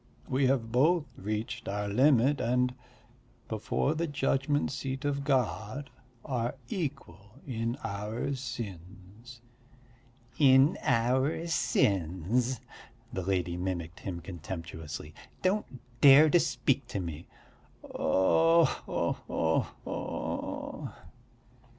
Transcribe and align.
We 0.27 0.47
have 0.47 0.71
both 0.71 1.05
reached 1.15 1.67
our 1.67 1.87
limit 1.87 2.41
and, 2.41 2.73
before 3.47 3.93
the 3.93 4.07
judgment 4.07 4.71
seat 4.71 5.05
of 5.05 5.23
God, 5.23 5.91
are 6.25 6.55
equal 6.69 7.37
in 7.45 7.77
our 7.83 8.33
sins." 8.33 9.41
"In 10.39 10.75
our 10.81 11.45
sins," 11.45 12.61
the 13.13 13.21
lady 13.21 13.55
mimicked 13.57 13.99
him 13.99 14.21
contemptuously. 14.21 15.13
"Don't 15.43 15.67
dare 16.01 16.31
to 16.31 16.39
speak 16.39 16.87
to 16.87 16.99
me." 16.99 17.27
"Oh 17.83 18.65
ho 18.65 19.11
ho 19.27 19.67
ho!" 19.85 20.89